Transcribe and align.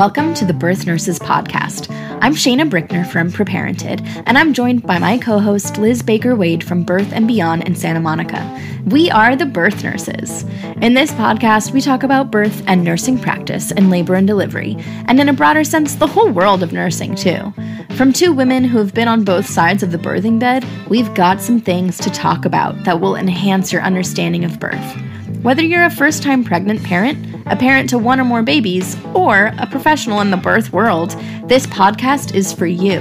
Welcome 0.00 0.32
to 0.36 0.46
the 0.46 0.54
Birth 0.54 0.86
Nurses 0.86 1.18
Podcast. 1.18 1.94
I'm 2.22 2.32
Shaina 2.32 2.70
Brickner 2.70 3.06
from 3.06 3.30
Preparented, 3.30 4.00
and 4.24 4.38
I'm 4.38 4.54
joined 4.54 4.82
by 4.82 4.98
my 4.98 5.18
co 5.18 5.38
host 5.38 5.76
Liz 5.76 6.00
Baker 6.00 6.34
Wade 6.34 6.64
from 6.64 6.84
Birth 6.84 7.12
and 7.12 7.28
Beyond 7.28 7.64
in 7.64 7.74
Santa 7.74 8.00
Monica. 8.00 8.58
We 8.86 9.10
are 9.10 9.36
the 9.36 9.44
Birth 9.44 9.84
Nurses. 9.84 10.44
In 10.80 10.94
this 10.94 11.12
podcast, 11.12 11.72
we 11.72 11.82
talk 11.82 12.02
about 12.02 12.30
birth 12.30 12.62
and 12.66 12.82
nursing 12.82 13.18
practice 13.18 13.72
and 13.72 13.90
labor 13.90 14.14
and 14.14 14.26
delivery, 14.26 14.74
and 15.06 15.20
in 15.20 15.28
a 15.28 15.34
broader 15.34 15.64
sense, 15.64 15.96
the 15.96 16.06
whole 16.06 16.30
world 16.30 16.62
of 16.62 16.72
nursing, 16.72 17.14
too. 17.14 17.52
From 17.94 18.14
two 18.14 18.32
women 18.32 18.64
who 18.64 18.78
have 18.78 18.94
been 18.94 19.06
on 19.06 19.22
both 19.22 19.44
sides 19.44 19.82
of 19.82 19.92
the 19.92 19.98
birthing 19.98 20.38
bed, 20.38 20.64
we've 20.88 21.12
got 21.12 21.42
some 21.42 21.60
things 21.60 21.98
to 21.98 22.10
talk 22.10 22.46
about 22.46 22.84
that 22.84 23.02
will 23.02 23.16
enhance 23.16 23.70
your 23.70 23.82
understanding 23.82 24.46
of 24.46 24.58
birth. 24.58 24.96
Whether 25.42 25.62
you're 25.62 25.84
a 25.84 25.90
first 25.90 26.22
time 26.22 26.42
pregnant 26.42 26.82
parent, 26.84 27.29
a 27.50 27.56
parent 27.56 27.90
to 27.90 27.98
one 27.98 28.20
or 28.20 28.24
more 28.24 28.42
babies, 28.42 28.96
or 29.12 29.52
a 29.58 29.66
professional 29.66 30.20
in 30.20 30.30
the 30.30 30.36
birth 30.36 30.72
world, 30.72 31.10
this 31.44 31.66
podcast 31.66 32.34
is 32.34 32.52
for 32.52 32.66
you. 32.66 33.00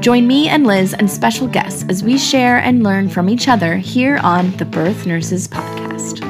Join 0.00 0.26
me 0.26 0.48
and 0.48 0.66
Liz 0.66 0.94
and 0.94 1.10
special 1.10 1.46
guests 1.46 1.84
as 1.90 2.02
we 2.02 2.16
share 2.16 2.56
and 2.56 2.82
learn 2.82 3.10
from 3.10 3.28
each 3.28 3.46
other 3.46 3.76
here 3.76 4.16
on 4.22 4.56
the 4.56 4.64
Birth 4.64 5.04
Nurses 5.04 5.46
Podcast. 5.46 6.24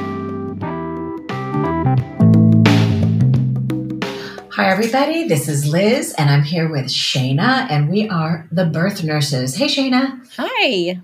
Hi, 4.51 4.69
everybody. 4.69 5.29
This 5.29 5.47
is 5.47 5.65
Liz, 5.67 6.13
and 6.17 6.29
I'm 6.29 6.43
here 6.43 6.69
with 6.69 6.87
Shaina, 6.87 7.71
and 7.71 7.89
we 7.89 8.09
are 8.09 8.47
the 8.51 8.65
Birth 8.65 9.03
Nurses. 9.05 9.55
Hey, 9.55 9.67
Shaina. 9.67 10.19
Hi. 10.37 10.99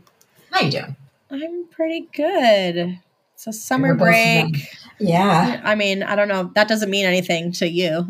How 0.51 0.61
you 0.61 0.71
doing? 0.71 0.95
I'm 1.31 1.65
pretty 1.71 2.09
good. 2.13 2.99
It's 3.37 3.45
a 3.45 3.53
summer 3.53 3.93
break. 3.93 4.67
Yeah. 4.97 5.61
I 5.63 5.75
mean, 5.75 6.01
I 6.01 6.15
don't 6.15 6.27
know. 6.27 6.49
That 6.55 6.67
doesn't 6.67 6.89
mean 6.89 7.05
anything 7.05 7.51
to 7.51 7.69
you. 7.69 8.03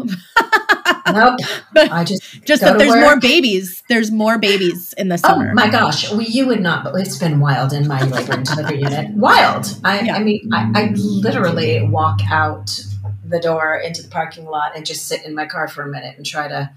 nope. 1.12 1.40
I 1.76 2.06
just 2.06 2.46
just 2.46 2.62
that 2.62 2.78
there's 2.78 2.92
work. 2.92 3.02
more 3.02 3.20
babies. 3.20 3.84
There's 3.90 4.10
more 4.10 4.40
babies 4.40 4.94
in 4.94 5.10
the 5.10 5.18
summer. 5.18 5.50
Oh 5.52 5.54
my 5.54 5.70
gosh, 5.70 6.10
well, 6.10 6.22
you 6.22 6.48
would 6.48 6.62
not. 6.62 6.86
But 6.86 6.96
it's 6.96 7.18
been 7.18 7.42
wild 7.42 7.74
in 7.74 7.90
my 7.90 8.02
labor 8.04 8.36
and 8.36 8.46
delivery 8.46 8.78
unit. 8.78 9.12
Wild. 9.16 9.66
I, 9.84 10.00
yeah. 10.00 10.16
I 10.16 10.24
mean, 10.24 10.50
I, 10.54 10.72
I 10.74 10.92
literally 10.96 11.86
walk 11.86 12.22
out 12.32 12.80
the 13.26 13.42
door 13.42 13.76
into 13.76 14.04
the 14.04 14.08
parking 14.08 14.46
lot 14.46 14.78
and 14.78 14.86
just 14.86 15.10
sit 15.10 15.26
in 15.26 15.36
my 15.36 15.46
car 15.46 15.68
for 15.68 15.82
a 15.82 15.90
minute 15.90 16.16
and 16.16 16.26
try 16.26 16.48
to 16.48 16.72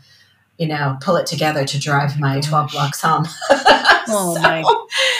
you 0.61 0.67
know, 0.67 0.99
pull 1.01 1.17
it 1.17 1.27
together 1.27 1.65
to 1.65 1.81
drive 1.81 2.21
my 2.21 2.39
12 2.39 2.73
blocks 2.73 3.01
home. 3.01 3.25
oh 3.51 4.35
so 4.35 4.43
my 4.43 4.63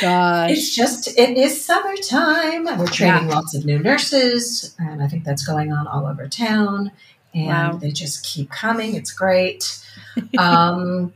gosh. 0.03 0.51
It's 0.51 0.77
just, 0.77 1.19
it 1.19 1.39
is 1.39 1.65
summertime. 1.65 2.67
We're 2.79 2.87
training 2.87 3.31
yeah. 3.31 3.35
lots 3.37 3.55
of 3.55 3.65
new 3.65 3.79
nurses, 3.79 4.77
and 4.79 5.03
I 5.03 5.09
think 5.09 5.25
that's 5.25 5.47
going 5.47 5.73
on 5.73 5.87
all 5.87 6.07
over 6.07 6.29
town. 6.29 6.93
And 7.33 7.47
wow. 7.47 7.73
they 7.79 7.91
just 7.91 8.23
keep 8.23 8.51
coming. 8.51 8.95
It's 8.95 9.13
great. 9.13 9.83
um, 10.39 11.15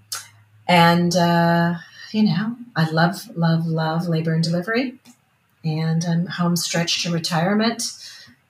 and, 0.67 1.15
uh, 1.15 1.75
you 2.13 2.23
know, 2.23 2.57
I 2.75 2.89
love, 2.89 3.29
love, 3.37 3.67
love 3.67 4.09
labor 4.09 4.33
and 4.33 4.43
delivery. 4.43 4.95
And 5.67 6.03
I'm 6.03 6.27
home 6.27 6.57
stretch 6.57 7.03
to 7.03 7.13
retirement. 7.13 7.83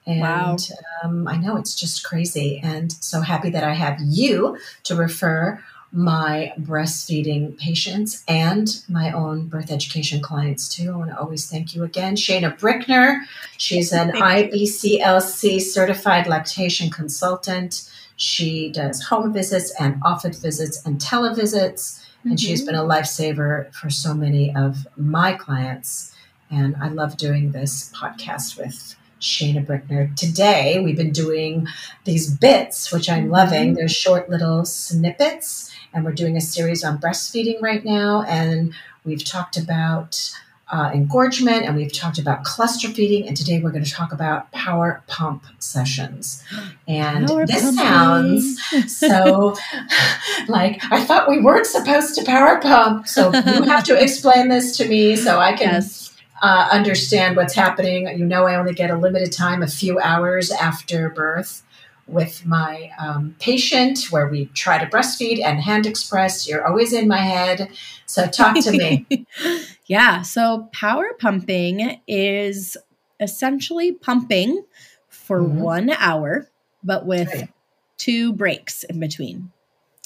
And 0.07 0.21
wow. 0.21 0.57
um, 1.03 1.27
I 1.27 1.37
know 1.37 1.57
it's 1.57 1.73
just 1.73 2.03
crazy. 2.03 2.59
And 2.63 2.91
so 2.91 3.21
happy 3.21 3.49
that 3.49 3.63
I 3.63 3.73
have 3.73 3.97
you 4.01 4.57
to 4.83 4.95
refer 4.95 5.59
my 5.95 6.51
breastfeeding 6.59 7.57
patients 7.57 8.23
and 8.27 8.83
my 8.89 9.11
own 9.11 9.47
birth 9.47 9.71
education 9.71 10.21
clients 10.21 10.67
too. 10.67 10.91
I 10.91 10.95
want 10.97 11.09
to 11.11 11.19
always 11.19 11.49
thank 11.49 11.73
you 11.73 11.83
again. 11.83 12.15
Shaina 12.15 12.59
Brickner, 12.59 13.21
she's 13.57 13.93
an 13.93 14.11
IBCLC 14.11 15.61
certified 15.61 16.27
lactation 16.27 16.89
consultant. 16.89 17.89
She 18.17 18.69
does 18.69 19.03
home 19.03 19.31
visits 19.31 19.73
and 19.79 20.01
office 20.03 20.37
visits 20.37 20.85
and 20.85 20.99
televisits. 20.99 22.01
Mm-hmm. 22.01 22.29
And 22.31 22.39
she's 22.39 22.65
been 22.65 22.75
a 22.75 22.83
lifesaver 22.83 23.73
for 23.73 23.89
so 23.89 24.13
many 24.13 24.53
of 24.53 24.87
my 24.97 25.31
clients. 25.33 26.13
And 26.51 26.75
I 26.81 26.89
love 26.89 27.15
doing 27.15 27.53
this 27.53 27.91
podcast 27.95 28.57
with 28.57 28.95
Shaina 29.19 29.65
Brickner. 29.65 30.15
Today, 30.15 30.79
we've 30.79 30.97
been 30.97 31.11
doing 31.11 31.67
these 32.03 32.29
bits, 32.29 32.91
which 32.91 33.09
I'm 33.09 33.29
loving. 33.29 33.69
Mm-hmm. 33.69 33.75
They're 33.75 33.87
short 33.87 34.29
little 34.29 34.65
snippets, 34.65 35.71
and 35.93 36.03
we're 36.03 36.13
doing 36.13 36.35
a 36.35 36.41
series 36.41 36.83
on 36.83 36.97
breastfeeding 36.97 37.61
right 37.61 37.83
now. 37.83 38.23
And 38.23 38.73
we've 39.03 39.23
talked 39.23 39.57
about 39.57 40.31
uh, 40.71 40.89
engorgement 40.93 41.63
and 41.63 41.75
we've 41.75 41.93
talked 41.93 42.17
about 42.17 42.43
cluster 42.43 42.89
feeding. 42.89 43.27
And 43.27 43.37
today, 43.37 43.61
we're 43.61 43.71
going 43.71 43.83
to 43.83 43.91
talk 43.91 44.11
about 44.11 44.51
power 44.51 45.03
pump 45.07 45.45
sessions. 45.59 46.43
And 46.87 47.27
power 47.27 47.47
this 47.47 47.63
pumping. 47.63 48.39
sounds 48.39 48.95
so 48.95 49.55
like 50.47 50.79
I 50.91 51.03
thought 51.03 51.27
we 51.27 51.41
weren't 51.41 51.65
supposed 51.65 52.13
to 52.13 52.23
power 52.23 52.61
pump. 52.61 53.07
So 53.07 53.33
you 53.33 53.63
have 53.63 53.83
to 53.85 53.99
explain 54.01 54.49
this 54.49 54.77
to 54.77 54.87
me 54.87 55.15
so 55.15 55.39
I 55.39 55.53
can. 55.53 55.73
Yes 55.73 56.14
uh, 56.41 56.69
understand 56.71 57.35
what's 57.35 57.53
happening. 57.53 58.07
You 58.17 58.25
know, 58.25 58.45
I 58.45 58.55
only 58.55 58.73
get 58.73 58.89
a 58.89 58.97
limited 58.97 59.31
time, 59.31 59.63
a 59.63 59.67
few 59.67 59.99
hours 59.99 60.51
after 60.51 61.09
birth 61.09 61.63
with 62.07 62.45
my 62.45 62.91
um, 62.99 63.35
patient 63.39 64.11
where 64.11 64.27
we 64.27 64.45
try 64.47 64.77
to 64.77 64.85
breastfeed 64.85 65.43
and 65.43 65.59
hand 65.59 65.85
express. 65.85 66.47
You're 66.47 66.65
always 66.65 66.93
in 66.93 67.07
my 67.07 67.17
head. 67.17 67.71
So 68.05 68.27
talk 68.27 68.59
to 68.63 68.71
me. 68.71 69.25
yeah. 69.87 70.21
So 70.21 70.69
power 70.71 71.11
pumping 71.19 71.99
is 72.07 72.77
essentially 73.19 73.91
pumping 73.93 74.63
for 75.09 75.41
mm-hmm. 75.41 75.59
one 75.59 75.89
hour, 75.91 76.47
but 76.83 77.05
with 77.05 77.33
right. 77.33 77.49
two 77.97 78.33
breaks 78.33 78.83
in 78.83 78.99
between. 78.99 79.51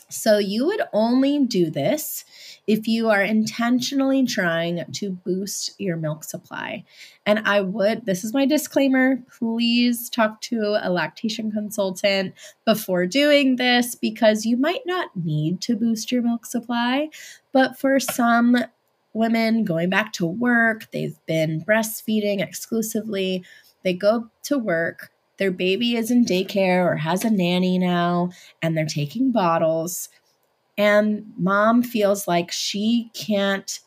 So 0.10 0.40
you 0.40 0.66
would 0.66 0.82
only 0.92 1.46
do 1.46 1.70
this 1.70 2.26
if 2.66 2.88
you 2.88 3.10
are 3.10 3.22
intentionally 3.22 4.26
trying 4.26 4.84
to 4.94 5.12
boost 5.12 5.80
your 5.80 5.98
milk 5.98 6.24
supply. 6.24 6.84
And 7.26 7.40
I 7.46 7.62
would, 7.62 8.06
this 8.06 8.24
is 8.24 8.34
my 8.34 8.46
disclaimer, 8.46 9.24
please 9.38 10.10
talk 10.10 10.42
to 10.42 10.78
a 10.82 10.90
lactation 10.90 11.52
consultant 11.52 12.34
before 12.66 13.06
doing 13.06 13.56
this 13.56 13.96
because 13.96 14.46
you 14.46 14.58
might 14.58 14.82
not 14.86 15.10
need 15.16 15.62
to 15.62 15.76
boost 15.76 16.12
your 16.12 16.24
milk 16.24 16.46
supply. 16.46 17.10
But 17.52 17.78
for 17.78 18.00
some 18.00 18.58
women 19.14 19.64
going 19.64 19.90
back 19.90 20.14
to 20.14 20.26
work, 20.26 20.90
they've 20.92 21.20
been 21.28 21.64
breastfeeding 21.64 22.42
exclusively, 22.42 23.44
they 23.84 23.94
go 23.94 24.30
to 24.44 24.58
work. 24.58 25.12
Their 25.40 25.52
baby 25.52 25.96
is 25.96 26.12
in 26.12 26.26
daycare 26.26 26.86
or 26.86 26.98
has 26.98 27.26
a 27.26 27.30
nanny 27.30 27.80
now, 27.80 28.30
and 28.62 28.78
they're 28.78 28.86
taking 28.86 29.32
bottles 29.32 30.10
and 30.80 31.34
mom 31.38 31.84
feels 31.84 32.26
like 32.26 32.54
she 32.54 33.12
can't 33.14 33.82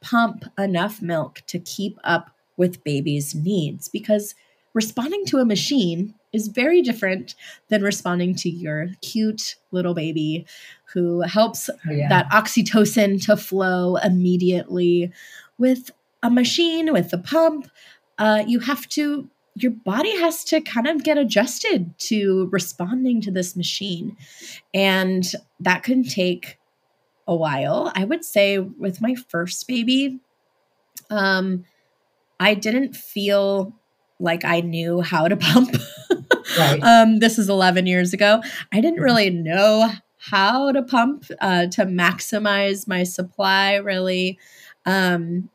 pump 0.00 0.44
enough 0.56 1.02
milk 1.02 1.42
to 1.48 1.58
keep 1.58 1.98
up 2.04 2.30
with 2.56 2.84
baby's 2.84 3.34
needs 3.34 3.88
because 3.88 4.36
responding 4.72 5.24
to 5.26 5.38
a 5.38 5.44
machine 5.44 6.14
is 6.32 6.46
very 6.46 6.82
different 6.82 7.34
than 7.68 7.82
responding 7.82 8.32
to 8.36 8.48
your 8.48 8.90
cute 9.02 9.56
little 9.72 9.92
baby 9.92 10.46
who 10.92 11.22
helps 11.22 11.68
oh, 11.68 11.90
yeah. 11.90 12.08
that 12.08 12.30
oxytocin 12.30 13.20
to 13.26 13.36
flow 13.36 13.96
immediately. 13.96 15.12
With 15.58 15.90
a 16.22 16.30
machine, 16.30 16.92
with 16.92 17.12
a 17.12 17.18
pump, 17.18 17.68
uh, 18.18 18.44
you 18.46 18.60
have 18.60 18.86
to 18.90 19.28
your 19.56 19.72
body 19.72 20.14
has 20.20 20.44
to 20.44 20.60
kind 20.60 20.86
of 20.86 21.02
get 21.02 21.16
adjusted 21.16 21.98
to 21.98 22.48
responding 22.52 23.22
to 23.22 23.30
this 23.30 23.56
machine. 23.56 24.16
And 24.74 25.24
that 25.60 25.82
can 25.82 26.04
take 26.04 26.58
a 27.26 27.34
while. 27.34 27.90
I 27.94 28.04
would 28.04 28.24
say 28.24 28.58
with 28.58 29.00
my 29.00 29.14
first 29.14 29.66
baby, 29.66 30.20
um, 31.08 31.64
I 32.38 32.52
didn't 32.52 32.94
feel 32.94 33.74
like 34.20 34.44
I 34.44 34.60
knew 34.60 35.00
how 35.00 35.26
to 35.26 35.36
pump. 35.38 35.74
right. 36.58 36.82
um, 36.82 37.18
this 37.20 37.38
is 37.38 37.48
11 37.48 37.86
years 37.86 38.12
ago. 38.12 38.42
I 38.72 38.82
didn't 38.82 39.00
really 39.00 39.30
know 39.30 39.90
how 40.18 40.70
to 40.70 40.82
pump 40.82 41.24
uh, 41.40 41.66
to 41.68 41.86
maximize 41.86 42.86
my 42.86 43.04
supply, 43.04 43.76
really. 43.76 44.38
Um, 44.84 45.48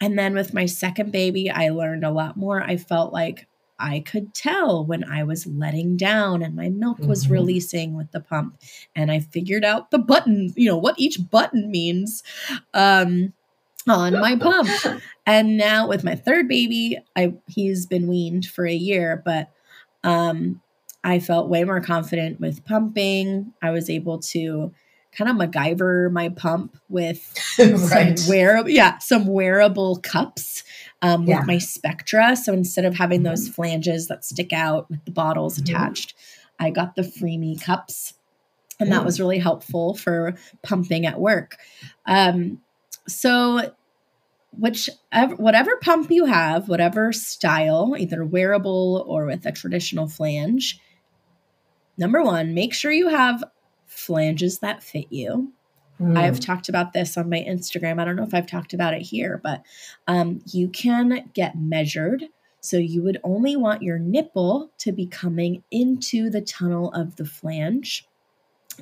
and 0.00 0.18
then 0.18 0.34
with 0.34 0.54
my 0.54 0.66
second 0.66 1.12
baby, 1.12 1.50
I 1.50 1.68
learned 1.68 2.04
a 2.04 2.10
lot 2.10 2.36
more. 2.36 2.62
I 2.62 2.76
felt 2.76 3.12
like 3.12 3.46
I 3.78 4.00
could 4.00 4.34
tell 4.34 4.84
when 4.84 5.04
I 5.04 5.24
was 5.24 5.46
letting 5.46 5.96
down 5.96 6.42
and 6.42 6.54
my 6.54 6.68
milk 6.68 6.98
was 7.00 7.24
mm-hmm. 7.24 7.32
releasing 7.32 7.96
with 7.96 8.12
the 8.12 8.20
pump. 8.20 8.58
And 8.94 9.10
I 9.10 9.20
figured 9.20 9.64
out 9.64 9.90
the 9.90 9.98
button, 9.98 10.52
you 10.56 10.68
know, 10.68 10.76
what 10.76 10.98
each 10.98 11.18
button 11.30 11.70
means 11.70 12.22
um, 12.74 13.32
on 13.88 14.12
my 14.12 14.36
pump. 14.36 14.68
And 15.26 15.56
now 15.56 15.88
with 15.88 16.04
my 16.04 16.14
third 16.14 16.48
baby, 16.48 16.98
I 17.16 17.34
he's 17.46 17.86
been 17.86 18.08
weaned 18.08 18.46
for 18.46 18.66
a 18.66 18.74
year, 18.74 19.22
but 19.24 19.50
um, 20.02 20.60
I 21.04 21.18
felt 21.18 21.48
way 21.48 21.64
more 21.64 21.80
confident 21.80 22.40
with 22.40 22.64
pumping. 22.64 23.52
I 23.62 23.70
was 23.70 23.88
able 23.88 24.18
to 24.18 24.72
kind 25.12 25.30
of 25.30 25.36
MacGyver 25.36 26.10
my 26.10 26.28
pump 26.28 26.76
with 26.88 27.34
right. 27.58 28.18
some 28.18 28.28
wearable, 28.28 28.70
yeah, 28.70 28.98
some 28.98 29.26
wearable 29.26 29.96
cups 29.96 30.62
um, 31.02 31.22
with 31.22 31.30
yeah. 31.30 31.42
my 31.44 31.58
Spectra. 31.58 32.36
So 32.36 32.52
instead 32.52 32.84
of 32.84 32.94
having 32.94 33.22
those 33.22 33.48
flanges 33.48 34.08
that 34.08 34.24
stick 34.24 34.52
out 34.52 34.88
with 34.90 35.04
the 35.04 35.10
bottles 35.10 35.58
mm-hmm. 35.58 35.74
attached, 35.74 36.14
I 36.58 36.70
got 36.70 36.94
the 36.94 37.02
Freemie 37.02 37.56
cups. 37.56 38.14
And 38.78 38.90
that 38.92 39.04
was 39.04 39.20
really 39.20 39.38
helpful 39.38 39.94
for 39.94 40.34
pumping 40.62 41.04
at 41.04 41.20
work. 41.20 41.58
Um, 42.06 42.62
so, 43.06 43.74
whichever, 44.52 45.34
whatever 45.36 45.76
pump 45.82 46.10
you 46.10 46.24
have, 46.24 46.66
whatever 46.66 47.12
style, 47.12 47.94
either 47.98 48.24
wearable 48.24 49.04
or 49.06 49.26
with 49.26 49.44
a 49.44 49.52
traditional 49.52 50.08
flange, 50.08 50.80
number 51.98 52.22
one, 52.22 52.54
make 52.54 52.72
sure 52.72 52.90
you 52.90 53.08
have 53.08 53.44
flanges 53.90 54.60
that 54.60 54.82
fit 54.82 55.06
you. 55.10 55.52
Mm. 56.00 56.16
I've 56.16 56.40
talked 56.40 56.68
about 56.68 56.92
this 56.92 57.18
on 57.18 57.28
my 57.28 57.44
Instagram. 57.46 58.00
I 58.00 58.04
don't 58.04 58.16
know 58.16 58.22
if 58.22 58.32
I've 58.32 58.46
talked 58.46 58.72
about 58.72 58.94
it 58.94 59.02
here, 59.02 59.38
but 59.42 59.62
um, 60.06 60.40
you 60.46 60.68
can 60.68 61.28
get 61.34 61.58
measured. 61.58 62.24
So 62.62 62.76
you 62.76 63.02
would 63.02 63.18
only 63.22 63.56
want 63.56 63.82
your 63.82 63.98
nipple 63.98 64.70
to 64.78 64.92
be 64.92 65.06
coming 65.06 65.62
into 65.70 66.30
the 66.30 66.40
tunnel 66.40 66.90
of 66.92 67.16
the 67.16 67.24
flange. 67.24 68.06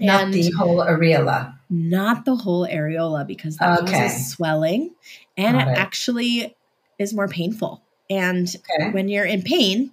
Not 0.00 0.30
the 0.30 0.50
whole 0.52 0.78
areola. 0.78 1.54
Not 1.68 2.24
the 2.24 2.36
whole 2.36 2.66
areola 2.66 3.26
because 3.26 3.56
that 3.56 3.80
okay. 3.80 3.92
causes 3.92 4.30
swelling 4.30 4.94
and 5.36 5.58
Got 5.58 5.68
it, 5.68 5.70
it 5.72 5.78
actually 5.78 6.56
is 6.98 7.14
more 7.14 7.26
painful. 7.26 7.82
And 8.10 8.48
okay. 8.78 8.90
when 8.90 9.08
you're 9.08 9.24
in 9.24 9.42
pain, 9.42 9.92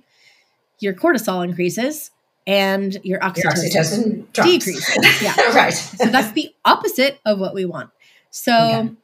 your 0.79 0.93
cortisol 0.93 1.43
increases 1.43 2.11
and 2.47 2.97
your 3.03 3.19
oxytocin, 3.19 3.73
your 3.73 3.83
oxytocin 3.83 4.33
decreases. 4.33 5.21
Yeah. 5.21 5.55
right. 5.55 5.71
so 5.71 6.05
that's 6.05 6.31
the 6.33 6.53
opposite 6.63 7.19
of 7.25 7.39
what 7.39 7.53
we 7.53 7.65
want. 7.65 7.89
So 8.29 8.53
okay. 8.53 8.95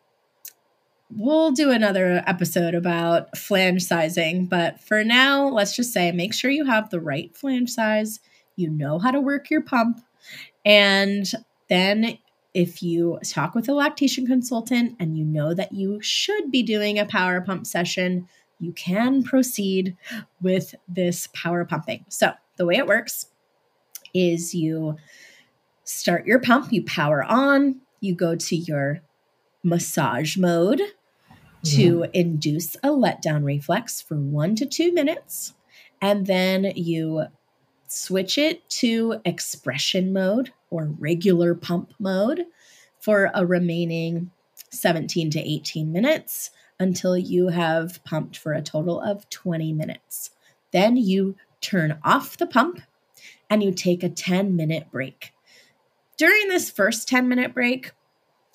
we'll 1.16 1.52
do 1.52 1.72
another 1.72 2.24
episode 2.28 2.76
about 2.76 3.38
flange 3.38 3.84
sizing, 3.84 4.46
but 4.46 4.80
for 4.80 5.04
now, 5.04 5.48
let's 5.48 5.76
just 5.76 5.94
say 5.94 6.12
make 6.12 6.34
sure 6.34 6.52
you 6.52 6.66
have 6.66 6.90
the 6.90 7.00
right 7.00 7.36
flange 7.36 7.70
size, 7.70 8.20
you 8.56 8.70
know 8.70 9.00
how 9.00 9.12
to 9.12 9.22
work 9.22 9.50
your 9.50 9.62
pump, 9.62 10.02
and 10.66 11.26
then 11.70 12.18
if 12.54 12.84
you 12.84 13.18
talk 13.24 13.56
with 13.56 13.70
a 13.70 13.74
lactation 13.74 14.28
consultant 14.28 14.96
and 15.00 15.18
you 15.18 15.24
know 15.24 15.54
that 15.54 15.72
you 15.72 16.02
should 16.02 16.52
be 16.52 16.62
doing 16.62 17.00
a 17.00 17.06
power 17.06 17.40
pump 17.40 17.66
session, 17.66 18.28
you 18.60 18.74
can 18.74 19.24
proceed 19.24 19.96
with 20.42 20.76
this 20.88 21.30
power 21.34 21.64
pumping. 21.66 22.06
So, 22.10 22.34
the 22.58 22.66
way 22.66 22.76
it 22.76 22.86
works 22.86 23.28
is 24.14 24.54
you 24.54 24.98
start 25.84 26.26
your 26.26 26.40
pump, 26.40 26.72
you 26.72 26.84
power 26.84 27.24
on, 27.24 27.82
you 28.00 28.16
go 28.16 28.36
to 28.36 28.56
your 28.56 29.02
massage 29.64 30.38
mode 30.38 30.82
to 31.64 32.00
mm-hmm. 32.00 32.12
induce 32.14 32.76
a 32.78 32.90
letdown 32.90 33.44
reflex 33.44 34.02
for 34.02 34.16
one 34.16 34.56
to 34.56 34.66
two 34.66 34.94
minutes. 34.94 35.54
And 36.02 36.26
then 36.26 36.74
you 36.76 37.26
switch 37.88 38.38
it 38.38 38.68
to 38.70 39.22
expression 39.26 40.14
mode 40.14 40.52
or 40.70 40.86
regular 40.98 41.54
pump 41.54 41.94
mode 42.00 42.46
for 43.00 43.30
a 43.34 43.46
remaining 43.46 44.32
17 44.72 45.30
to 45.32 45.40
18 45.40 45.92
minutes 45.92 46.52
until 46.80 47.18
you 47.18 47.50
have 47.50 48.04
pumped 48.04 48.38
for 48.38 48.54
a 48.54 48.62
total 48.62 49.00
of 49.00 49.30
20 49.30 49.74
minutes. 49.74 50.32
Then 50.72 50.98
you 50.98 51.36
turn 51.60 52.00
off 52.04 52.38
the 52.38 52.48
pump 52.48 52.82
and 53.52 53.62
you 53.62 53.72
take 53.72 54.02
a 54.02 54.10
10 54.10 54.56
minute 54.56 54.90
break. 54.90 55.34
During 56.18 56.48
this 56.48 56.72
first 56.72 57.08
10 57.08 57.28
minute 57.28 57.54
break, 57.54 57.92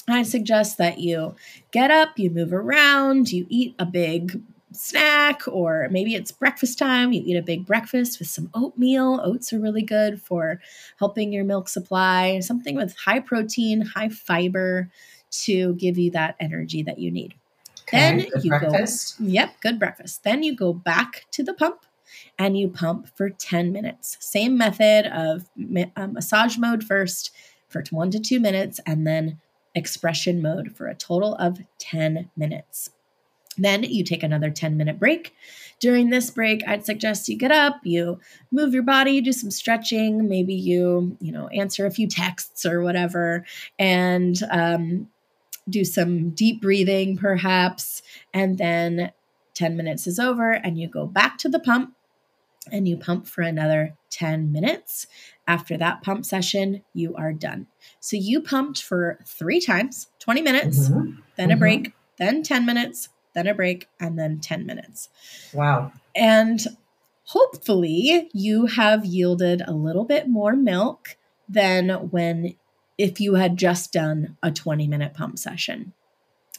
I 0.08 0.22
suggest 0.22 0.78
that 0.78 0.98
you 0.98 1.34
get 1.70 1.90
up, 1.90 2.18
you 2.18 2.30
move 2.30 2.52
around, 2.52 3.30
you 3.30 3.46
eat 3.48 3.74
a 3.78 3.84
big 3.84 4.40
snack, 4.72 5.42
or 5.46 5.88
maybe 5.90 6.14
it's 6.14 6.32
breakfast 6.32 6.78
time. 6.78 7.12
You 7.12 7.22
eat 7.24 7.36
a 7.36 7.42
big 7.42 7.66
breakfast 7.66 8.18
with 8.18 8.28
some 8.28 8.50
oatmeal. 8.54 9.20
Oats 9.22 9.52
are 9.52 9.60
really 9.60 9.82
good 9.82 10.22
for 10.22 10.60
helping 10.98 11.32
your 11.32 11.44
milk 11.44 11.68
supply, 11.68 12.40
something 12.40 12.74
with 12.74 12.96
high 12.96 13.20
protein, 13.20 13.82
high 13.82 14.08
fiber 14.08 14.90
to 15.30 15.74
give 15.74 15.98
you 15.98 16.10
that 16.12 16.36
energy 16.40 16.82
that 16.84 16.98
you 16.98 17.10
need. 17.10 17.34
Okay, 17.82 17.98
then 17.98 18.26
you 18.42 18.50
breakfast. 18.50 19.18
go, 19.18 19.24
yep, 19.26 19.60
good 19.60 19.78
breakfast. 19.78 20.24
Then 20.24 20.42
you 20.42 20.56
go 20.56 20.72
back 20.72 21.26
to 21.32 21.42
the 21.42 21.52
pump 21.52 21.84
and 22.38 22.58
you 22.58 22.68
pump 22.68 23.08
for 23.16 23.30
10 23.30 23.72
minutes. 23.72 24.16
Same 24.20 24.56
method 24.56 25.06
of 25.06 25.48
uh, 25.96 26.06
massage 26.06 26.58
mode 26.58 26.84
first 26.84 27.30
for 27.68 27.82
one 27.90 28.10
to 28.10 28.20
two 28.20 28.40
minutes, 28.40 28.80
and 28.86 29.06
then 29.06 29.40
expression 29.74 30.40
mode 30.40 30.74
for 30.74 30.86
a 30.86 30.94
total 30.94 31.34
of 31.34 31.58
10 31.78 32.30
minutes. 32.36 32.90
Then 33.58 33.82
you 33.84 34.04
take 34.04 34.22
another 34.22 34.50
10 34.50 34.76
minute 34.76 34.98
break. 34.98 35.34
During 35.80 36.10
this 36.10 36.30
break, 36.30 36.62
I'd 36.66 36.84
suggest 36.84 37.28
you 37.28 37.36
get 37.36 37.52
up, 37.52 37.80
you 37.84 38.20
move 38.50 38.74
your 38.74 38.82
body, 38.82 39.20
do 39.20 39.32
some 39.32 39.50
stretching, 39.50 40.28
maybe 40.28 40.54
you, 40.54 41.16
you 41.20 41.32
know, 41.32 41.48
answer 41.48 41.86
a 41.86 41.90
few 41.90 42.06
texts 42.06 42.64
or 42.64 42.82
whatever, 42.82 43.44
and 43.78 44.38
um, 44.50 45.08
do 45.68 45.84
some 45.84 46.30
deep 46.30 46.62
breathing 46.62 47.16
perhaps. 47.16 48.02
And 48.32 48.58
then 48.58 49.12
10 49.56 49.76
minutes 49.76 50.06
is 50.06 50.18
over, 50.18 50.52
and 50.52 50.78
you 50.78 50.88
go 50.88 51.06
back 51.06 51.38
to 51.38 51.48
the 51.48 51.58
pump 51.58 51.94
and 52.70 52.86
you 52.88 52.96
pump 52.96 53.26
for 53.26 53.42
another 53.42 53.96
10 54.10 54.52
minutes. 54.52 55.06
After 55.46 55.76
that 55.76 56.02
pump 56.02 56.24
session, 56.24 56.82
you 56.92 57.14
are 57.16 57.32
done. 57.32 57.66
So 58.00 58.16
you 58.16 58.40
pumped 58.40 58.82
for 58.82 59.18
three 59.24 59.60
times 59.60 60.08
20 60.20 60.42
minutes, 60.42 60.88
mm-hmm. 60.88 61.20
then 61.36 61.50
a 61.50 61.54
mm-hmm. 61.54 61.60
break, 61.60 61.92
then 62.18 62.42
10 62.42 62.66
minutes, 62.66 63.08
then 63.34 63.46
a 63.46 63.54
break, 63.54 63.88
and 64.00 64.18
then 64.18 64.40
10 64.40 64.66
minutes. 64.66 65.08
Wow. 65.52 65.92
And 66.14 66.60
hopefully, 67.24 68.28
you 68.32 68.66
have 68.66 69.04
yielded 69.04 69.62
a 69.66 69.72
little 69.72 70.04
bit 70.04 70.28
more 70.28 70.56
milk 70.56 71.16
than 71.48 71.88
when 72.10 72.56
if 72.98 73.20
you 73.20 73.34
had 73.34 73.56
just 73.56 73.92
done 73.92 74.36
a 74.42 74.50
20 74.50 74.88
minute 74.88 75.14
pump 75.14 75.38
session. 75.38 75.92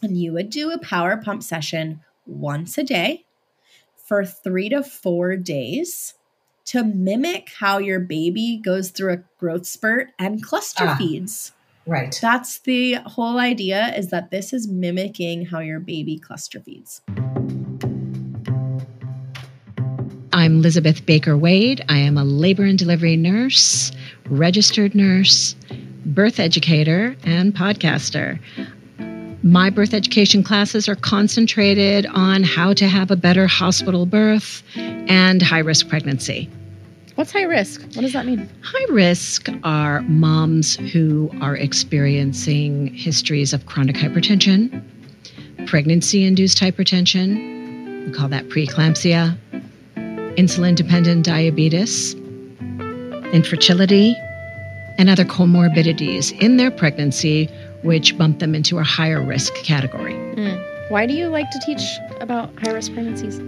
And 0.02 0.16
you 0.16 0.34
would 0.34 0.52
do 0.52 0.72
a 0.72 0.78
power 0.78 1.18
pump 1.18 1.42
session 1.42 2.02
once 2.28 2.78
a 2.78 2.84
day 2.84 3.26
for 3.96 4.26
three 4.26 4.70
to 4.70 4.84
four 4.84 5.36
days 5.36 6.14
to 6.66 6.84
mimic 6.84 7.50
how 7.60 7.78
your 7.78 8.00
baby 8.00 8.62
goes 8.64 8.92
through 8.92 9.14
a 9.14 9.24
growth 9.40 9.66
spurt 9.66 10.10
and 10.20 10.44
cluster 10.44 10.86
ah, 10.86 10.96
feeds. 10.98 11.54
Right. 11.86 12.18
That's 12.22 12.60
the 12.60 12.96
whole 13.06 13.40
idea 13.40 13.94
is 13.96 14.10
that 14.10 14.32
this 14.32 14.52
is 14.52 14.68
mimicking 14.68 15.46
how 15.46 15.60
your 15.60 15.80
baby 15.80 16.20
cluster 16.20 16.60
feeds. 16.60 17.02
I'm 20.34 20.58
Elizabeth 20.58 21.06
Baker 21.06 21.38
Wade. 21.38 21.84
I 21.90 21.98
am 21.98 22.18
a 22.18 22.24
labor 22.24 22.64
and 22.64 22.78
delivery 22.78 23.16
nurse, 23.16 23.92
registered 24.30 24.94
nurse, 24.94 25.56
birth 26.06 26.40
educator, 26.40 27.16
and 27.24 27.56
podcaster. 27.56 28.40
My 29.44 29.70
birth 29.70 29.94
education 29.94 30.44
classes 30.44 30.90
are 30.90 30.96
concentrated 30.96 32.08
on 32.08 32.44
how 32.44 32.74
to 32.74 32.88
have 32.88 33.12
a 33.12 33.16
better 33.16 33.46
hospital 33.46 34.06
birth 34.06 34.64
and 34.76 35.42
high 35.42 35.60
risk 35.60 35.88
pregnancy. 35.88 36.50
What's 37.16 37.32
high 37.32 37.44
risk? 37.44 37.82
What 37.82 38.02
does 38.02 38.14
that 38.14 38.26
mean? 38.26 38.50
High 38.62 38.94
risk 38.94 39.50
are 39.64 40.02
moms 40.02 40.76
who 40.76 41.32
are 41.42 41.56
experiencing 41.56 42.94
histories 42.94 43.54
of 43.54 43.66
chronic 43.66 43.96
hypertension, 43.96 44.84
pregnancy 45.68 46.24
induced 46.26 46.60
hypertension, 46.60 48.08
we 48.08 48.14
call 48.14 48.30
that 48.30 48.50
preeclampsia, 48.50 49.38
insulin 50.38 50.76
dependent 50.76 51.26
diabetes, 51.26 52.14
infertility, 53.34 54.16
and 54.98 55.10
other 55.10 55.26
comorbidities 55.26 56.40
in 56.40 56.58
their 56.58 56.72
pregnancy 56.72 57.50
which 57.84 58.18
bump 58.18 58.40
them 58.40 58.56
into 58.56 58.80
a 58.80 58.84
higher 58.84 59.22
risk 59.22 59.54
category. 59.56 60.14
Mm. 60.14 60.90
Why 60.90 61.06
do 61.06 61.14
you 61.14 61.28
like 61.28 61.50
to 61.52 61.60
teach 61.66 61.82
about 62.22 62.52
high 62.64 62.72
risk 62.72 62.94
pregnancies? 62.94 63.40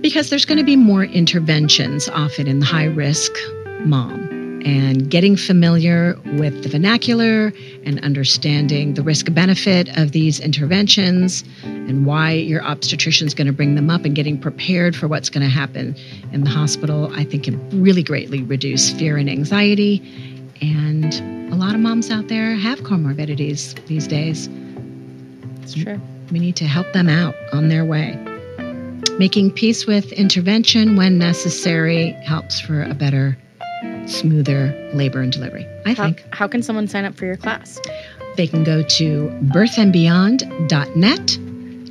Because 0.00 0.30
there's 0.30 0.44
going 0.44 0.58
to 0.58 0.64
be 0.64 0.76
more 0.76 1.04
interventions 1.04 2.08
often 2.08 2.46
in 2.46 2.60
the 2.60 2.66
high 2.66 2.86
risk 2.86 3.32
mom. 3.80 4.36
And 4.64 5.08
getting 5.08 5.36
familiar 5.36 6.18
with 6.34 6.64
the 6.64 6.68
vernacular 6.68 7.52
and 7.84 8.04
understanding 8.04 8.94
the 8.94 9.02
risk 9.02 9.32
benefit 9.32 9.96
of 9.96 10.10
these 10.10 10.40
interventions 10.40 11.44
and 11.62 12.04
why 12.04 12.32
your 12.32 12.62
obstetrician 12.64 13.26
is 13.28 13.34
going 13.34 13.46
to 13.46 13.52
bring 13.52 13.76
them 13.76 13.88
up 13.88 14.04
and 14.04 14.16
getting 14.16 14.38
prepared 14.38 14.96
for 14.96 15.06
what's 15.06 15.30
going 15.30 15.48
to 15.48 15.52
happen 15.52 15.96
in 16.32 16.42
the 16.42 16.50
hospital, 16.50 17.10
I 17.14 17.24
think 17.24 17.44
can 17.44 17.82
really 17.82 18.02
greatly 18.02 18.42
reduce 18.42 18.90
fear 18.90 19.16
and 19.16 19.30
anxiety 19.30 20.02
and 20.60 21.37
a 21.50 21.56
lot 21.56 21.74
of 21.74 21.80
moms 21.80 22.10
out 22.10 22.28
there 22.28 22.54
have 22.54 22.80
comorbidities 22.80 23.74
these 23.86 24.06
days. 24.06 24.48
It's 25.62 25.74
true. 25.74 26.00
We 26.30 26.38
need 26.38 26.56
to 26.56 26.66
help 26.66 26.92
them 26.92 27.08
out 27.08 27.34
on 27.52 27.68
their 27.68 27.84
way. 27.84 28.16
Making 29.18 29.50
peace 29.52 29.86
with 29.86 30.12
intervention 30.12 30.96
when 30.96 31.18
necessary 31.18 32.10
helps 32.24 32.60
for 32.60 32.82
a 32.82 32.94
better, 32.94 33.38
smoother 34.06 34.90
labor 34.92 35.22
and 35.22 35.32
delivery, 35.32 35.66
I 35.86 35.94
how, 35.94 36.04
think. 36.04 36.24
How 36.32 36.46
can 36.48 36.62
someone 36.62 36.86
sign 36.86 37.04
up 37.04 37.16
for 37.16 37.24
your 37.24 37.36
class? 37.36 37.80
They 38.36 38.46
can 38.46 38.62
go 38.62 38.82
to 38.82 39.28
birthandbeyond.net. 39.44 41.38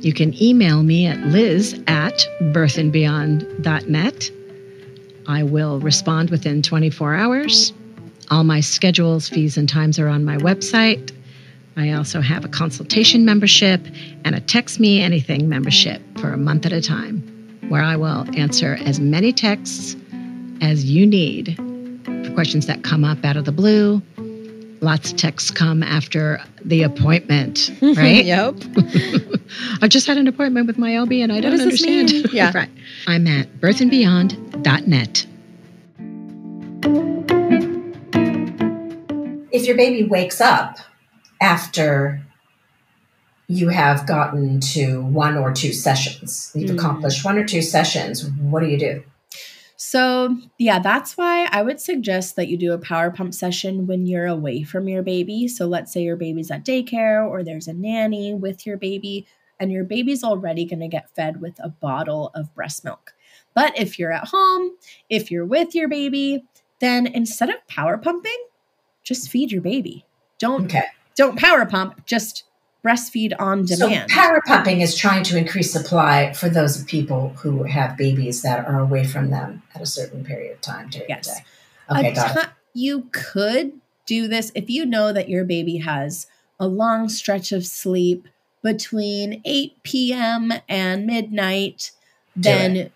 You 0.04 0.12
can 0.12 0.40
email 0.40 0.82
me 0.84 1.06
at 1.06 1.18
liz 1.18 1.82
at 1.88 2.14
birthandbeyond.net. 2.40 4.30
I 5.26 5.42
will 5.42 5.80
respond 5.80 6.30
within 6.30 6.62
24 6.62 7.14
hours 7.16 7.72
All 8.30 8.44
my 8.44 8.60
schedules, 8.60 9.28
fees, 9.28 9.56
and 9.56 9.68
times 9.68 9.98
are 9.98 10.08
on 10.08 10.24
my 10.24 10.36
website. 10.36 11.12
I 11.76 11.92
also 11.92 12.20
have 12.20 12.44
a 12.44 12.48
consultation 12.48 13.24
membership 13.24 13.80
and 14.24 14.34
a 14.34 14.40
Text 14.40 14.80
Me 14.80 15.00
Anything 15.00 15.48
membership 15.48 16.02
for 16.18 16.32
a 16.32 16.36
month 16.36 16.66
at 16.66 16.72
a 16.72 16.82
time, 16.82 17.20
where 17.68 17.82
I 17.82 17.96
will 17.96 18.26
answer 18.36 18.76
as 18.84 18.98
many 19.00 19.32
texts 19.32 19.96
as 20.60 20.84
you 20.84 21.06
need 21.06 21.56
for 22.26 22.34
questions 22.34 22.66
that 22.66 22.82
come 22.82 23.04
up 23.04 23.24
out 23.24 23.36
of 23.36 23.44
the 23.44 23.52
blue. 23.52 24.02
Lots 24.80 25.10
of 25.12 25.16
texts 25.18 25.50
come 25.50 25.82
after 25.82 26.40
the 26.64 26.82
appointment, 26.82 27.70
right? 27.82 28.24
yep. 28.24 28.54
I 29.82 29.88
just 29.88 30.06
had 30.06 30.18
an 30.18 30.26
appointment 30.26 30.66
with 30.66 30.78
my 30.78 30.90
LB 30.90 31.22
and 31.22 31.32
I 31.32 31.40
don't 31.40 31.58
understand. 31.60 32.10
Yeah. 32.32 32.52
right. 32.54 32.68
I'm 33.06 33.26
at 33.26 33.48
birthandbeyond.net. 33.60 35.26
If 39.58 39.66
your 39.66 39.76
baby 39.76 40.04
wakes 40.04 40.40
up 40.40 40.78
after 41.40 42.22
you 43.48 43.70
have 43.70 44.06
gotten 44.06 44.60
to 44.60 45.02
one 45.02 45.36
or 45.36 45.52
two 45.52 45.72
sessions, 45.72 46.52
you've 46.54 46.70
Mm. 46.70 46.74
accomplished 46.74 47.24
one 47.24 47.36
or 47.38 47.44
two 47.44 47.60
sessions, 47.62 48.24
what 48.24 48.60
do 48.60 48.68
you 48.68 48.78
do? 48.78 49.02
So, 49.76 50.36
yeah, 50.58 50.78
that's 50.78 51.16
why 51.16 51.48
I 51.50 51.62
would 51.62 51.80
suggest 51.80 52.36
that 52.36 52.46
you 52.46 52.56
do 52.56 52.72
a 52.72 52.78
power 52.78 53.10
pump 53.10 53.34
session 53.34 53.88
when 53.88 54.06
you're 54.06 54.26
away 54.26 54.62
from 54.62 54.86
your 54.86 55.02
baby. 55.02 55.48
So, 55.48 55.66
let's 55.66 55.92
say 55.92 56.02
your 56.02 56.16
baby's 56.16 56.52
at 56.52 56.64
daycare 56.64 57.26
or 57.28 57.42
there's 57.42 57.66
a 57.66 57.72
nanny 57.72 58.34
with 58.34 58.64
your 58.64 58.76
baby, 58.76 59.26
and 59.58 59.72
your 59.72 59.84
baby's 59.84 60.22
already 60.22 60.64
going 60.66 60.80
to 60.80 60.88
get 60.88 61.10
fed 61.16 61.40
with 61.40 61.58
a 61.58 61.68
bottle 61.68 62.30
of 62.34 62.54
breast 62.54 62.84
milk. 62.84 63.14
But 63.54 63.76
if 63.76 63.98
you're 63.98 64.12
at 64.12 64.28
home, 64.28 64.70
if 65.08 65.32
you're 65.32 65.46
with 65.46 65.74
your 65.74 65.88
baby, 65.88 66.44
then 66.78 67.08
instead 67.08 67.48
of 67.50 67.66
power 67.66 67.98
pumping, 67.98 68.38
just 69.08 69.30
feed 69.30 69.50
your 69.50 69.62
baby. 69.62 70.04
Don't 70.38 70.66
Okay. 70.66 70.84
don't 71.16 71.38
power 71.38 71.64
pump, 71.64 72.04
just 72.06 72.44
breastfeed 72.84 73.32
on 73.38 73.64
demand. 73.64 74.10
So 74.10 74.14
power 74.14 74.40
pumping 74.46 74.82
is 74.82 74.94
trying 74.94 75.24
to 75.24 75.36
increase 75.36 75.72
supply 75.72 76.32
for 76.32 76.48
those 76.48 76.84
people 76.84 77.30
who 77.38 77.64
have 77.64 77.96
babies 77.96 78.42
that 78.42 78.64
are 78.66 78.78
away 78.78 79.04
from 79.04 79.30
them 79.30 79.62
at 79.74 79.80
a 79.82 79.86
certain 79.86 80.24
period 80.24 80.52
of 80.52 80.60
time 80.60 80.88
during 80.90 81.08
Yes. 81.08 81.26
the 81.26 81.34
day. 81.34 82.00
Okay, 82.00 82.12
a 82.12 82.14
got 82.14 82.36
it. 82.36 82.48
you 82.74 83.08
could 83.12 83.72
do 84.06 84.28
this 84.28 84.52
if 84.54 84.68
you 84.70 84.84
know 84.86 85.12
that 85.12 85.28
your 85.28 85.44
baby 85.44 85.78
has 85.78 86.26
a 86.60 86.68
long 86.68 87.08
stretch 87.08 87.50
of 87.50 87.64
sleep 87.66 88.28
between 88.62 89.40
8 89.44 89.82
p.m. 89.82 90.52
and 90.68 91.06
midnight, 91.06 91.90
Do 92.38 92.50
then 92.50 92.76
it. 92.76 92.92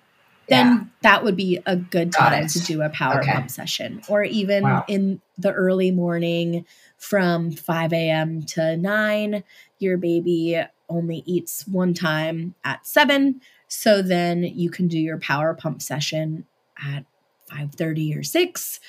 Then 0.52 0.66
Yeah. 0.66 0.85
that 1.02 1.25
would 1.25 1.37
be 1.37 1.59
a 1.66 1.76
good 1.76 2.12
time 2.12 2.47
to 2.47 2.61
do 2.61 2.82
a 2.82 2.88
power 2.90 3.21
Okay. 3.21 3.32
pump 3.32 3.50
session 3.50 4.02
or 4.09 4.23
even 4.23 4.64
Wow. 4.64 4.85
in 4.88 5.21
the 5.38 5.52
early 5.52 5.90
morning 5.90 6.64
from 6.99 7.50
5 7.52 7.92
a.m. 7.92 8.42
to 8.44 8.76
9 8.76 9.42
your 9.78 9.97
baby 9.97 10.61
only 10.88 11.23
eats 11.26 11.66
one 11.66 11.94
time 11.94 12.54
at 12.64 12.87
7 12.87 13.40
so 13.68 14.02
then 14.02 14.42
you 14.44 14.71
can 14.71 14.87
do 14.88 14.99
your 14.99 15.18
power 15.18 15.54
pump 15.54 15.80
session 15.82 16.44
at 16.78 17.04
5.30 17.50 18.18
or 18.18 18.23
6 18.23 18.80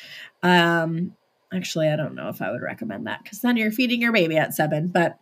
um 0.44 1.16
actually 1.54 1.88
i 1.90 1.96
don't 1.96 2.16
know 2.16 2.30
if 2.30 2.42
i 2.42 2.52
would 2.52 2.62
recommend 2.62 3.08
that 3.08 3.24
because 3.24 3.40
then 3.42 3.58
you're 3.58 3.72
feeding 3.72 4.02
your 4.02 4.12
baby 4.12 4.38
at 4.38 4.54
7 4.54 4.88
but 4.90 5.18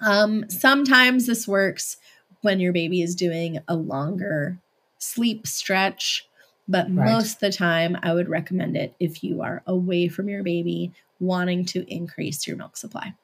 um 0.00 0.48
sometimes 0.50 1.26
this 1.26 1.46
works 1.48 1.96
when 2.42 2.60
your 2.60 2.72
baby 2.72 3.00
is 3.02 3.14
doing 3.14 3.58
a 3.68 3.74
longer 3.74 4.58
sleep 4.98 5.46
stretch 5.46 6.26
but 6.66 6.86
Right. 6.94 7.12
most 7.12 7.34
of 7.34 7.40
the 7.40 7.52
time 7.52 7.96
i 8.02 8.12
would 8.12 8.28
recommend 8.28 8.76
it 8.76 8.94
if 9.00 9.22
you 9.24 9.40
are 9.42 9.62
away 9.66 10.08
from 10.08 10.28
your 10.28 10.42
baby 10.42 10.92
wanting 11.20 11.64
to 11.66 11.84
increase 11.92 12.46
your 12.46 12.56
milk 12.56 12.76
supply 12.76 13.14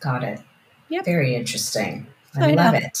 Got 0.00 0.24
it. 0.24 0.40
Yep. 0.88 1.04
Very 1.04 1.36
interesting. 1.36 2.08
I, 2.36 2.50
I 2.50 2.54
love 2.54 2.72
know. 2.72 2.78
it. 2.80 2.98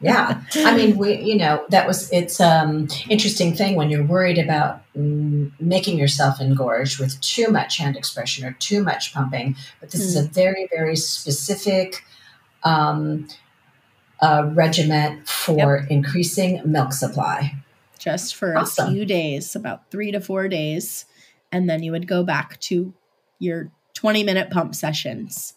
Yeah. 0.00 0.42
I 0.56 0.74
mean, 0.74 0.96
we, 0.96 1.20
you 1.20 1.36
know, 1.36 1.64
that 1.68 1.86
was, 1.86 2.10
it's 2.12 2.40
um 2.40 2.88
interesting 3.10 3.54
thing 3.54 3.76
when 3.76 3.90
you're 3.90 4.04
worried 4.06 4.38
about 4.38 4.80
mm, 4.96 5.52
making 5.60 5.98
yourself 5.98 6.40
engorged 6.40 6.98
with 6.98 7.20
too 7.20 7.48
much 7.48 7.76
hand 7.76 7.94
expression 7.96 8.46
or 8.46 8.52
too 8.52 8.82
much 8.82 9.12
pumping. 9.12 9.54
But 9.80 9.90
this 9.90 10.00
is 10.00 10.14
Hmm. 10.18 10.24
a 10.24 10.28
very, 10.28 10.66
very 10.74 10.96
specific 10.96 12.04
um, 12.64 13.28
uh, 14.22 14.50
regiment 14.54 15.26
for 15.28 15.86
increasing 15.90 16.60
milk 16.64 16.92
supply. 16.92 17.54
just 17.98 18.34
for 18.34 18.56
Awesome. 18.56 18.88
a 18.88 18.92
few 18.92 19.04
days, 19.04 19.54
about 19.54 19.90
three 19.90 20.10
to 20.12 20.20
four 20.20 20.48
days. 20.48 21.04
And 21.52 21.68
then 21.68 21.82
you 21.82 21.92
would 21.92 22.06
go 22.06 22.22
back 22.22 22.58
to 22.60 22.92
your 23.38 23.70
20 23.94 24.22
minute 24.24 24.50
pump 24.50 24.74
sessions. 24.74 25.54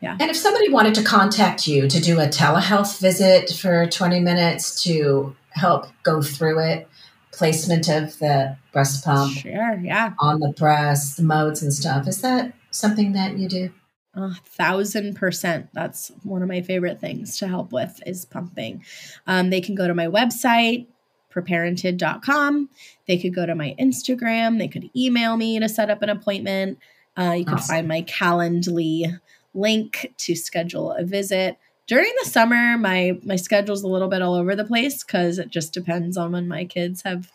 Yeah. 0.00 0.16
And 0.18 0.30
if 0.30 0.36
somebody 0.36 0.70
wanted 0.70 0.94
to 0.96 1.02
contact 1.02 1.66
you 1.66 1.88
to 1.88 2.00
do 2.00 2.18
a 2.20 2.26
telehealth 2.26 3.00
visit 3.00 3.50
for 3.50 3.86
20 3.86 4.20
minutes 4.20 4.82
to 4.84 5.36
help 5.50 5.86
go 6.02 6.20
through 6.22 6.58
it, 6.60 6.88
placement 7.32 7.88
of 7.88 8.18
the 8.18 8.56
breast 8.72 9.04
pump 9.04 9.32
Sure. 9.36 9.78
Yeah. 9.82 10.12
on 10.18 10.40
the 10.40 10.52
breast, 10.52 11.16
the 11.16 11.22
modes 11.22 11.62
and 11.62 11.72
stuff, 11.72 12.08
is 12.08 12.20
that 12.22 12.52
something 12.70 13.12
that 13.12 13.38
you 13.38 13.48
do? 13.48 13.70
A 14.14 14.34
thousand 14.44 15.14
percent. 15.14 15.68
That's 15.72 16.10
one 16.24 16.42
of 16.42 16.48
my 16.48 16.62
favorite 16.62 17.00
things 17.00 17.38
to 17.38 17.46
help 17.48 17.72
with 17.72 18.00
is 18.06 18.24
pumping. 18.24 18.84
Um, 19.26 19.50
they 19.50 19.60
can 19.60 19.74
go 19.76 19.86
to 19.86 19.94
my 19.94 20.06
website, 20.08 20.86
preparented.com. 21.32 22.68
They 23.06 23.18
could 23.18 23.34
go 23.34 23.46
to 23.46 23.54
my 23.54 23.74
Instagram. 23.78 24.58
They 24.58 24.68
could 24.68 24.90
email 24.96 25.36
me 25.36 25.58
to 25.60 25.68
set 25.68 25.90
up 25.90 26.02
an 26.02 26.08
appointment. 26.08 26.78
Uh, 27.16 27.34
you 27.38 27.44
can 27.44 27.54
Awesome. 27.54 27.74
find 27.74 27.88
my 27.88 28.02
Calendly 28.02 29.18
link 29.54 30.12
to 30.18 30.34
schedule 30.34 30.92
a 30.92 31.04
visit. 31.04 31.56
During 31.86 32.12
the 32.22 32.28
summer, 32.28 32.78
my 32.78 33.18
my 33.24 33.34
schedule's 33.36 33.82
a 33.82 33.88
little 33.88 34.08
bit 34.08 34.22
all 34.22 34.34
over 34.34 34.54
the 34.54 34.64
place 34.64 35.02
because 35.02 35.38
it 35.38 35.50
just 35.50 35.72
depends 35.72 36.16
on 36.16 36.30
when 36.32 36.46
my 36.46 36.64
kids 36.64 37.02
have 37.02 37.30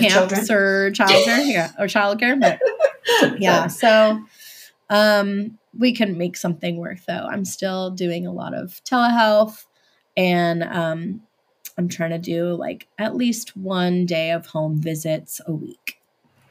camps 0.00 0.50
or 0.50 0.90
childcare, 0.90 1.48
yeah, 1.52 1.70
or 1.78 1.86
childcare. 1.86 2.38
But 2.40 2.60
yeah, 3.40 3.68
so 3.68 4.20
um, 4.90 5.56
we 5.76 5.94
can 5.94 6.18
make 6.18 6.36
something 6.36 6.76
work 6.76 6.98
though. 7.06 7.26
I'm 7.30 7.44
still 7.44 7.90
doing 7.90 8.26
a 8.26 8.32
lot 8.32 8.54
of 8.54 8.82
telehealth, 8.84 9.64
and 10.16 10.62
um, 10.62 11.22
I'm 11.78 11.88
trying 11.88 12.10
to 12.10 12.18
do 12.18 12.54
like 12.54 12.88
at 12.98 13.16
least 13.16 13.56
one 13.56 14.06
day 14.06 14.30
of 14.30 14.46
home 14.46 14.80
visits 14.80 15.40
a 15.46 15.52
week. 15.52 15.98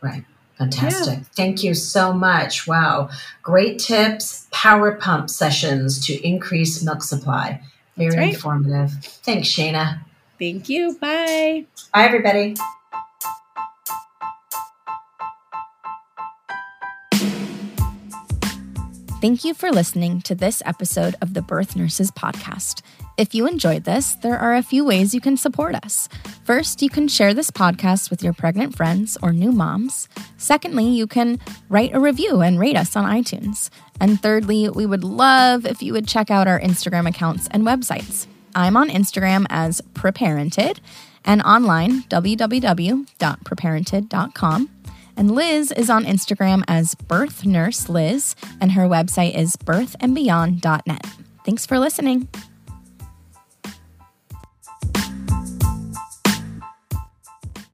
Right. 0.02 0.26
Fantastic. 0.58 1.26
Thank 1.36 1.64
you 1.64 1.74
so 1.74 2.14
much. 2.14 2.68
Wow. 2.68 3.10
Great 3.42 3.80
tips, 3.80 4.48
power 4.52 4.96
pump 4.96 5.30
sessions 5.30 6.06
to 6.06 6.28
increase 6.28 6.84
milk 6.84 7.02
supply. 7.02 7.62
Very 7.98 8.16
right. 8.16 8.34
informative. 8.36 8.92
Thanks, 9.02 9.48
Shaina. 9.48 10.02
Thank 10.38 10.70
you. 10.70 10.98
Bye. 11.00 11.66
Bye, 11.94 12.06
everybody. 12.06 12.56
Thank 19.22 19.46
you 19.46 19.54
for 19.54 19.72
listening 19.72 20.22
to 20.22 20.34
this 20.34 20.64
episode 20.66 21.14
of 21.22 21.36
the 21.36 21.44
Birth 21.44 21.76
Nurses 21.76 22.10
Podcast. 22.10 22.82
If 23.20 23.36
you 23.36 23.48
enjoyed 23.48 23.84
this, 23.84 24.16
there 24.16 24.40
are 24.40 24.56
a 24.56 24.64
few 24.64 24.84
ways 24.84 25.14
you 25.14 25.22
can 25.22 25.38
support 25.38 25.76
us. 25.76 26.10
First, 26.44 26.82
you 26.82 26.90
can 26.90 27.08
share 27.08 27.36
this 27.36 27.52
podcast 27.52 28.10
with 28.10 28.24
your 28.24 28.34
pregnant 28.34 28.76
friends 28.76 29.20
or 29.22 29.32
new 29.32 29.52
moms. 29.52 30.10
Secondly, 30.38 30.88
you 30.88 31.06
can 31.06 31.40
write 31.70 31.94
a 31.94 32.00
review 32.00 32.42
and 32.42 32.60
rate 32.60 32.76
us 32.76 32.96
on 32.96 33.06
iTunes. 33.06 33.70
And 34.00 34.20
thirdly, 34.20 34.70
we 34.70 34.88
would 34.88 35.04
love 35.04 35.68
if 35.68 35.84
you 35.84 35.94
would 35.94 36.08
check 36.08 36.32
out 36.32 36.48
our 36.48 36.60
Instagram 36.60 37.08
accounts 37.08 37.48
and 37.52 37.62
websites. 37.62 38.26
I'm 38.56 38.76
on 38.76 38.90
Instagram 38.90 39.46
as 39.52 39.82
Preparented 39.94 40.80
and 41.24 41.44
online 41.44 42.02
www.preparented.com. 42.10 44.70
And 45.18 45.32
Liz 45.32 45.72
is 45.72 45.90
on 45.90 46.06
Instagram 46.06 46.64
as 46.68 46.96
Birth 46.96 47.46
Nurse 47.46 47.90
Liz, 47.90 48.36
and 48.60 48.72
her 48.74 48.84
website 48.84 49.38
is 49.38 49.56
birthandbeyond.net. 49.58 51.06
Thanks 51.46 51.66
for 51.66 51.80
listening. 51.80 52.28